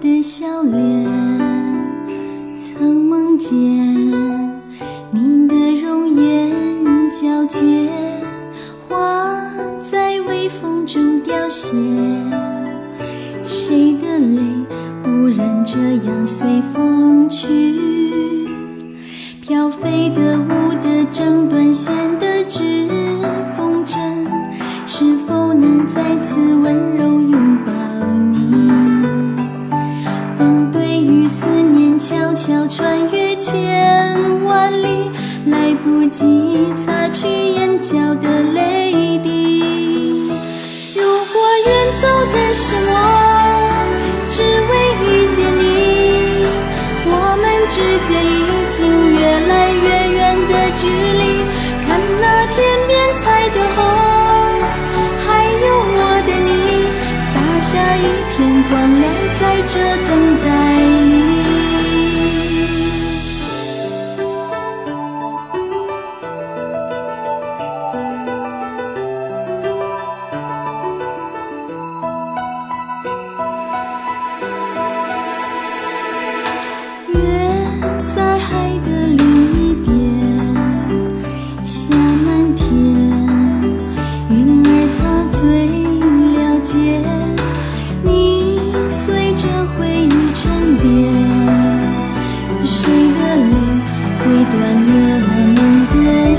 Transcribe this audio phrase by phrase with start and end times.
[0.00, 1.06] 的笑脸，
[2.58, 3.52] 曾梦见
[5.10, 6.52] 你的容颜
[7.10, 7.88] 皎洁，
[8.88, 9.34] 花
[9.82, 11.76] 在微风中凋谢。
[13.48, 14.40] 谁的泪
[15.02, 18.46] 不染这样随风去？
[19.40, 22.88] 飘飞的舞的正断线的指
[23.56, 23.98] 缝针，
[24.86, 27.07] 是否能再次温柔？
[32.08, 35.10] 悄悄穿越千万里，
[35.44, 40.32] 来不及擦去眼角的泪滴。
[40.96, 41.36] 如果
[41.66, 41.70] 远
[42.00, 42.96] 走的是我，
[44.30, 44.72] 只为
[45.04, 46.48] 遇见你，
[47.04, 47.76] 我们之
[48.08, 48.78] 间已经
[49.12, 49.86] 越来越
[50.16, 51.44] 远的距离。
[51.86, 52.24] 看那
[52.56, 53.84] 天边彩的虹，
[55.26, 56.88] 还有我的你，
[57.20, 59.04] 洒下一片光亮，
[59.38, 59.76] 在这
[60.08, 60.48] 等待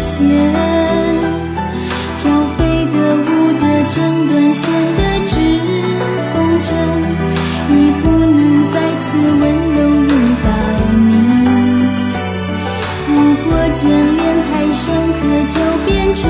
[0.10, 0.26] 线？
[2.20, 2.26] 飘
[2.58, 2.60] 飞
[2.94, 3.30] 的舞
[3.62, 3.96] 的整
[4.28, 4.64] 断线
[4.98, 5.32] 的指
[6.34, 6.68] 缝针，
[7.70, 7.72] 已
[8.02, 8.42] 不能
[8.74, 9.08] 再次
[9.40, 9.42] 温
[9.75, 9.78] 柔
[10.09, 10.46] 拥抱
[11.06, 11.12] 你。
[13.08, 13.14] 如
[13.46, 13.78] 果眷
[14.18, 14.84] 恋太深
[15.19, 15.22] 刻，
[15.53, 15.56] 就
[15.86, 16.22] 变成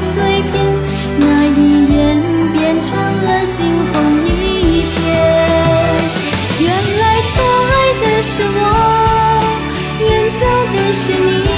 [0.00, 0.14] 碎
[0.52, 0.54] 片，
[1.18, 1.58] 那一
[1.92, 1.96] 眼
[2.52, 2.88] 变成
[3.24, 3.58] 了惊
[3.92, 3.94] 鸿
[4.26, 4.30] 一
[4.94, 4.96] 瞥。
[6.60, 6.64] 原
[7.00, 7.32] 来错
[7.66, 8.60] 爱的是我，
[10.00, 10.08] 远
[10.38, 10.42] 走
[10.72, 11.50] 的是你，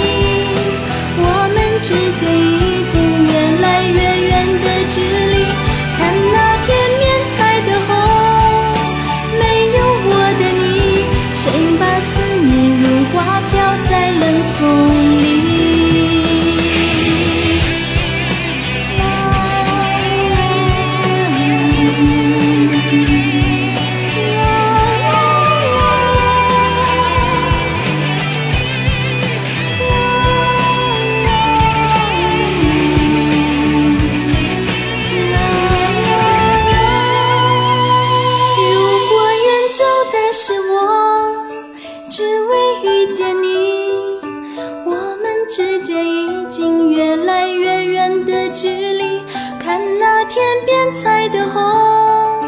[50.94, 52.41] 彩的虹，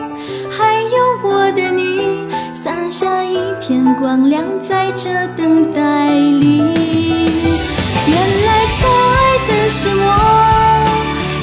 [0.49, 6.63] 还有我的你，洒下一片光亮，在这等待里。
[8.07, 9.19] 原来错爱
[9.49, 10.05] 的是我，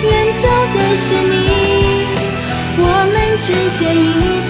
[0.01, 0.11] 远
[0.41, 2.07] 走的是你。
[2.77, 2.81] 我
[3.11, 4.42] 们之间已